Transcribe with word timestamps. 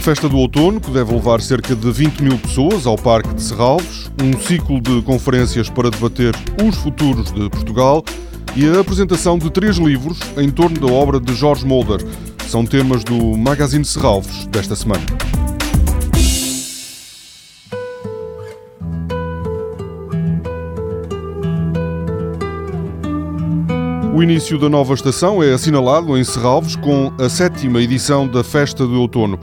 festa 0.00 0.28
do 0.28 0.36
outono, 0.36 0.80
que 0.80 0.90
deve 0.90 1.12
levar 1.12 1.40
cerca 1.40 1.74
de 1.74 1.90
20 1.92 2.20
mil 2.20 2.36
pessoas 2.38 2.86
ao 2.86 2.96
Parque 2.96 3.32
de 3.32 3.42
Serralves, 3.42 4.10
um 4.22 4.36
ciclo 4.40 4.80
de 4.80 5.00
conferências 5.02 5.70
para 5.70 5.88
debater 5.88 6.34
os 6.66 6.76
futuros 6.76 7.30
de 7.30 7.48
Portugal 7.48 8.04
e 8.56 8.66
a 8.68 8.80
apresentação 8.80 9.38
de 9.38 9.50
três 9.50 9.76
livros 9.76 10.18
em 10.36 10.50
torno 10.50 10.80
da 10.80 10.92
obra 10.92 11.20
de 11.20 11.32
Jorge 11.34 11.64
Mulder. 11.64 12.04
São 12.48 12.66
temas 12.66 13.04
do 13.04 13.36
Magazine 13.36 13.84
Serralves 13.84 14.46
desta 14.46 14.74
semana. 14.74 15.04
O 24.14 24.22
início 24.22 24.56
da 24.58 24.68
nova 24.68 24.94
estação 24.94 25.42
é 25.42 25.52
assinalado 25.52 26.16
em 26.16 26.22
Serralves 26.22 26.76
com 26.76 27.12
a 27.18 27.28
sétima 27.28 27.82
edição 27.82 28.28
da 28.28 28.44
Festa 28.44 28.86
de 28.86 28.94
Outono. 28.94 29.40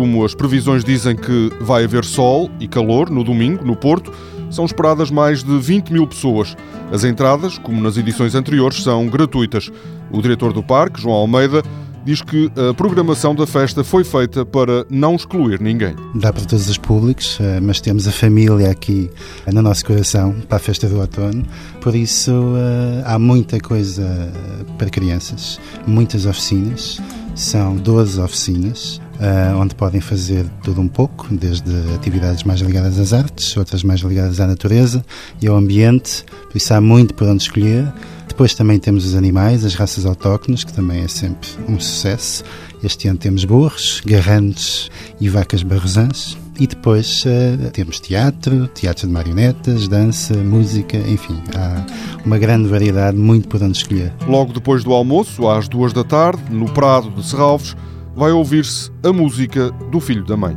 Como 0.00 0.24
as 0.24 0.34
previsões 0.34 0.82
dizem 0.82 1.14
que 1.14 1.52
vai 1.60 1.84
haver 1.84 2.06
sol 2.06 2.50
e 2.58 2.66
calor 2.66 3.10
no 3.10 3.22
domingo, 3.22 3.62
no 3.66 3.76
Porto, 3.76 4.10
são 4.50 4.64
esperadas 4.64 5.10
mais 5.10 5.44
de 5.44 5.58
20 5.58 5.92
mil 5.92 6.06
pessoas. 6.06 6.56
As 6.90 7.04
entradas, 7.04 7.58
como 7.58 7.82
nas 7.82 7.98
edições 7.98 8.34
anteriores, 8.34 8.82
são 8.82 9.06
gratuitas. 9.08 9.70
O 10.10 10.22
diretor 10.22 10.54
do 10.54 10.62
parque, 10.62 11.02
João 11.02 11.16
Almeida, 11.16 11.62
diz 12.02 12.22
que 12.22 12.50
a 12.56 12.72
programação 12.72 13.34
da 13.34 13.46
festa 13.46 13.84
foi 13.84 14.02
feita 14.02 14.42
para 14.42 14.86
não 14.88 15.16
excluir 15.16 15.60
ninguém. 15.60 15.94
Dá 16.14 16.32
para 16.32 16.46
todos 16.46 16.66
os 16.66 16.78
públicos, 16.78 17.36
eh, 17.38 17.60
mas 17.60 17.78
temos 17.78 18.08
a 18.08 18.10
família 18.10 18.70
aqui 18.70 19.10
no 19.52 19.60
nosso 19.60 19.84
coração 19.84 20.34
para 20.48 20.56
a 20.56 20.60
festa 20.60 20.88
do 20.88 20.98
outono, 20.98 21.44
por 21.82 21.94
isso 21.94 22.32
eh, 22.56 23.02
há 23.04 23.18
muita 23.18 23.60
coisa 23.60 24.32
para 24.78 24.88
crianças, 24.88 25.60
muitas 25.86 26.24
oficinas, 26.24 27.02
são 27.34 27.76
12 27.76 28.18
oficinas. 28.18 28.98
Uh, 29.20 29.54
onde 29.58 29.74
podem 29.74 30.00
fazer 30.00 30.46
tudo 30.62 30.80
um 30.80 30.88
pouco, 30.88 31.28
desde 31.30 31.70
atividades 31.94 32.42
mais 32.42 32.60
ligadas 32.62 32.98
às 32.98 33.12
artes, 33.12 33.54
outras 33.54 33.84
mais 33.84 34.00
ligadas 34.00 34.40
à 34.40 34.46
natureza 34.46 35.04
e 35.42 35.46
ao 35.46 35.56
ambiente, 35.56 36.24
por 36.48 36.56
isso 36.56 36.72
há 36.72 36.80
muito 36.80 37.12
por 37.12 37.28
onde 37.28 37.42
escolher. 37.42 37.92
Depois 38.26 38.54
também 38.54 38.78
temos 38.78 39.04
os 39.04 39.14
animais, 39.14 39.62
as 39.62 39.74
raças 39.74 40.06
autóctones, 40.06 40.64
que 40.64 40.72
também 40.72 41.02
é 41.02 41.08
sempre 41.08 41.46
um 41.68 41.78
sucesso. 41.78 42.42
Este 42.82 43.08
ano 43.08 43.18
temos 43.18 43.44
burros, 43.44 44.00
garrantes 44.06 44.88
e 45.20 45.28
vacas 45.28 45.62
barrosãs. 45.62 46.38
E 46.58 46.66
depois 46.66 47.24
uh, 47.24 47.70
temos 47.70 48.00
teatro, 48.00 48.66
teatro 48.68 49.06
de 49.06 49.12
marionetas, 49.12 49.88
dança, 49.88 50.34
música, 50.36 50.96
enfim, 50.96 51.38
há 51.54 51.84
uma 52.24 52.38
grande 52.38 52.68
variedade, 52.68 53.16
muito 53.16 53.48
por 53.48 53.62
onde 53.62 53.76
escolher. 53.76 54.12
Logo 54.26 54.52
depois 54.54 54.84
do 54.84 54.92
almoço, 54.92 55.46
às 55.48 55.68
duas 55.68 55.92
da 55.92 56.04
tarde, 56.04 56.42
no 56.50 56.70
Prado 56.72 57.10
de 57.10 57.26
Serralves, 57.26 57.74
vai 58.20 58.32
ouvir-se 58.32 58.92
a 59.02 59.14
música 59.14 59.70
do 59.90 59.98
filho 59.98 60.22
da 60.26 60.36
mãe. 60.36 60.54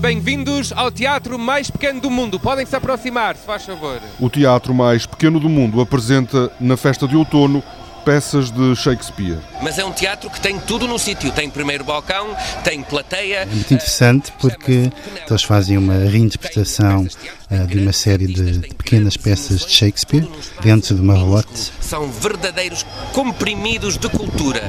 Bem-vindos 0.00 0.72
ao 0.72 0.92
teatro 0.92 1.36
mais 1.36 1.68
pequeno 1.68 2.00
do 2.00 2.08
mundo. 2.08 2.38
Podem 2.38 2.64
se 2.64 2.76
aproximar, 2.76 3.34
se 3.34 3.44
faz 3.44 3.66
favor. 3.66 4.00
O 4.20 4.30
teatro 4.30 4.72
mais 4.72 5.04
pequeno 5.04 5.40
do 5.40 5.48
mundo 5.48 5.80
apresenta, 5.80 6.52
na 6.60 6.76
festa 6.76 7.08
de 7.08 7.16
outono, 7.16 7.64
peças 8.06 8.52
de 8.52 8.76
Shakespeare. 8.76 9.36
Mas 9.60 9.80
é 9.80 9.84
um 9.84 9.90
teatro 9.90 10.30
que 10.30 10.40
tem 10.40 10.60
tudo 10.60 10.86
no 10.86 10.96
sítio. 10.96 11.32
Tem 11.32 11.50
primeiro 11.50 11.82
balcão, 11.82 12.36
tem 12.62 12.80
plateia. 12.80 13.38
É 13.38 13.46
muito 13.46 13.74
interessante 13.74 14.32
porque 14.40 14.92
eles 15.28 15.42
fazem 15.42 15.76
uma 15.76 15.94
reinterpretação 15.94 17.04
uh, 17.50 17.66
de 17.66 17.80
uma 17.80 17.92
série 17.92 18.28
de, 18.28 18.58
de, 18.58 18.74
pequenas 18.74 19.16
peças 19.16 19.66
de 19.66 19.72
Shakespeare 19.72 20.24
dentro 20.62 20.94
de 20.94 21.00
uma 21.00 21.14
relote. 21.14 21.72
São 21.80 22.08
verdadeiros 22.08 22.86
comprimidos 23.12 23.98
de 23.98 24.08
cultura, 24.08 24.62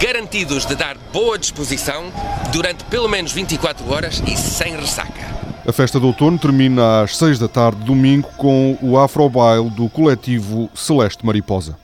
garantidos 0.00 0.66
de 0.66 0.74
dar 0.74 0.98
boa 1.12 1.38
disposição 1.38 2.12
durante 2.50 2.82
pelo 2.84 3.08
menos 3.08 3.30
24 3.30 3.88
horas 3.88 4.20
e 4.26 4.36
sem 4.36 4.74
ressaca. 4.76 5.30
A 5.64 5.72
festa 5.72 6.00
de 6.00 6.06
outono 6.06 6.38
termina 6.38 7.02
às 7.02 7.16
6 7.16 7.38
da 7.38 7.46
tarde, 7.46 7.84
domingo, 7.84 8.28
com 8.36 8.76
o 8.82 8.98
Afrobaile 8.98 9.70
do 9.70 9.88
coletivo 9.88 10.68
Celeste 10.74 11.24
Mariposa. 11.24 11.76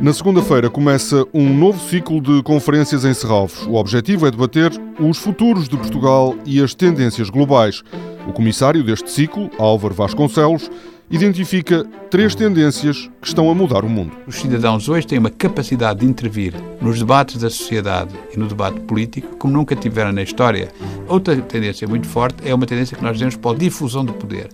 Na 0.00 0.12
segunda-feira 0.12 0.70
começa 0.70 1.26
um 1.34 1.52
novo 1.52 1.80
ciclo 1.88 2.20
de 2.20 2.40
conferências 2.44 3.04
em 3.04 3.12
Serralves. 3.12 3.66
O 3.66 3.74
objetivo 3.74 4.28
é 4.28 4.30
debater 4.30 4.70
os 5.00 5.18
futuros 5.18 5.68
de 5.68 5.76
Portugal 5.76 6.36
e 6.46 6.62
as 6.62 6.72
tendências 6.72 7.28
globais. 7.28 7.82
O 8.28 8.32
comissário 8.32 8.84
deste 8.84 9.10
ciclo, 9.10 9.50
Álvaro 9.58 9.94
Vasconcelos, 9.94 10.70
identifica 11.10 11.84
três 12.10 12.36
tendências 12.36 13.10
que 13.20 13.26
estão 13.26 13.50
a 13.50 13.54
mudar 13.54 13.84
o 13.84 13.88
mundo. 13.88 14.12
Os 14.24 14.36
cidadãos 14.36 14.88
hoje 14.88 15.04
têm 15.04 15.18
uma 15.18 15.30
capacidade 15.30 16.00
de 16.00 16.06
intervir 16.06 16.54
nos 16.80 17.00
debates 17.00 17.40
da 17.40 17.50
sociedade 17.50 18.14
e 18.32 18.38
no 18.38 18.46
debate 18.46 18.78
político 18.80 19.36
como 19.36 19.52
nunca 19.52 19.74
tiveram 19.74 20.12
na 20.12 20.22
história. 20.22 20.68
Outra 21.08 21.34
tendência 21.36 21.88
muito 21.88 22.06
forte 22.06 22.48
é 22.48 22.54
uma 22.54 22.66
tendência 22.66 22.96
que 22.96 23.02
nós 23.02 23.14
dizemos 23.14 23.34
para 23.34 23.50
a 23.50 23.58
difusão 23.58 24.04
do 24.04 24.12
poder 24.12 24.48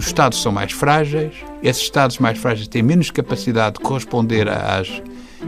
os 0.00 0.06
Estados 0.06 0.40
são 0.40 0.50
mais 0.50 0.72
frágeis, 0.72 1.34
esses 1.62 1.82
Estados 1.82 2.18
mais 2.18 2.38
frágeis 2.38 2.66
têm 2.66 2.82
menos 2.82 3.10
capacidade 3.10 3.74
de 3.74 3.80
corresponder 3.80 4.48
às 4.48 4.88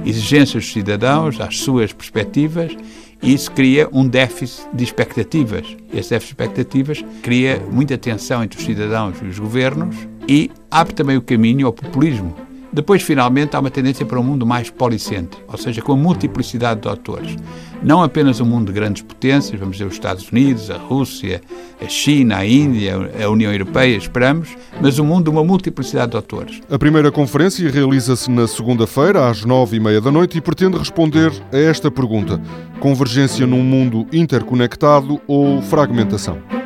exigências 0.05 0.65
dos 0.65 0.73
cidadãos, 0.75 1.41
às 1.41 1.59
suas 1.59 1.91
perspectivas, 1.95 2.77
e 3.23 3.33
isso 3.33 3.51
cria 3.51 3.89
um 3.91 4.07
déficit 4.07 4.69
de 4.75 4.85
expectativas. 4.85 5.67
Esse 5.91 6.11
déficit 6.11 6.37
de 6.37 6.43
expectativas 6.43 7.05
cria 7.23 7.63
muita 7.71 7.97
tensão 7.97 8.45
entre 8.45 8.59
os 8.59 8.65
cidadãos 8.67 9.17
e 9.23 9.25
os 9.25 9.39
governos 9.39 9.97
e 10.29 10.51
abre 10.71 10.93
também 10.93 11.17
o 11.17 11.23
caminho 11.23 11.67
ao 11.67 11.73
populismo 11.73 12.37
depois, 12.73 13.03
finalmente, 13.03 13.55
há 13.55 13.61
uma 13.61 13.71
tendência 13.71 14.07
para 14.07 14.19
um 14.19 14.23
mundo 14.23 14.47
mais 14.47 14.71
policêntrico, 14.71 15.43
ou 15.47 15.59
seja, 15.59 15.83
com 15.83 15.93
a 15.93 15.97
multiplicidade 15.97 16.81
de 16.81 16.89
atores. 16.89 17.37
Não 17.83 18.03
apenas 18.03 18.41
um 18.41 18.47
mundo 18.47 18.69
de 18.69 18.73
grandes 18.73 19.03
potências, 19.03 19.59
vamos 19.59 19.77
dizer 19.77 19.87
os 19.87 19.95
Estados 19.95 20.31
Unidos, 20.31 20.71
a 20.71 20.79
Rússia, 20.79 21.43
a 21.85 21.89
China, 21.89 22.39
a 22.39 22.47
Índia, 22.47 22.95
a 23.23 23.29
União 23.29 23.53
Europeia, 23.53 23.97
esperamos, 23.97 24.57
mas 24.81 24.99
um 24.99 25.05
mundo 25.05 25.25
de 25.25 25.31
uma 25.31 25.45
multiplicidade 25.45 26.13
de 26.13 26.17
atores. 26.17 26.61
A 26.71 26.79
primeira 26.79 27.11
conferência 27.13 27.69
realiza-se 27.71 28.31
na 28.31 28.47
segunda-feira, 28.47 29.29
às 29.29 29.45
nove 29.45 29.77
e 29.77 29.81
meia 29.81 30.01
da 30.01 30.11
noite, 30.11 30.39
e 30.39 30.41
pretende 30.41 30.79
responder 30.79 31.33
a 31.53 31.59
esta 31.59 31.91
pergunta: 31.91 32.41
convergência 32.81 33.47
num 33.47 33.63
mundo 33.63 34.07
interconectado 34.13 35.21
ou 35.27 35.61
fragmentação? 35.61 36.62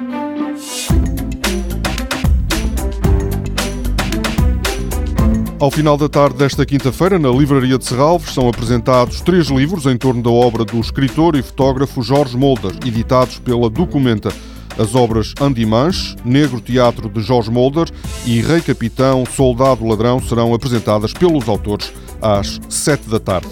Ao 5.58 5.70
final 5.70 5.96
da 5.96 6.06
tarde 6.06 6.36
desta 6.36 6.66
quinta-feira, 6.66 7.18
na 7.18 7.30
Livraria 7.30 7.78
de 7.78 7.84
Serralves, 7.86 8.34
são 8.34 8.46
apresentados 8.46 9.22
três 9.22 9.46
livros 9.46 9.86
em 9.86 9.96
torno 9.96 10.22
da 10.22 10.28
obra 10.28 10.66
do 10.66 10.78
escritor 10.78 11.34
e 11.34 11.40
fotógrafo 11.40 12.02
Jorge 12.02 12.36
Molder, 12.36 12.72
editados 12.84 13.38
pela 13.38 13.70
Documenta. 13.70 14.30
As 14.78 14.94
obras 14.94 15.32
Andimanche, 15.40 16.14
Negro 16.22 16.60
Teatro 16.60 17.08
de 17.08 17.22
Jorge 17.22 17.50
Molder 17.50 17.88
e 18.26 18.42
Rei 18.42 18.60
Capitão, 18.60 19.24
Soldado 19.24 19.86
Ladrão 19.86 20.20
serão 20.20 20.52
apresentadas 20.52 21.14
pelos 21.14 21.48
autores 21.48 21.90
às 22.20 22.60
sete 22.68 23.08
da 23.08 23.18
tarde. 23.18 23.48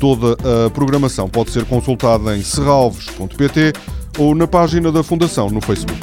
Toda 0.00 0.36
a 0.66 0.68
programação 0.70 1.28
pode 1.28 1.52
ser 1.52 1.64
consultada 1.64 2.36
em 2.36 2.42
serralves.pt 2.42 3.72
ou 4.18 4.34
na 4.34 4.48
página 4.48 4.90
da 4.90 5.04
Fundação 5.04 5.48
no 5.48 5.60
Facebook. 5.60 6.00